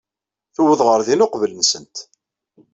Tuweḍ 0.55 0.81
ɣer 0.87 0.99
din 1.07 1.25
uqbel-nsent. 1.25 1.95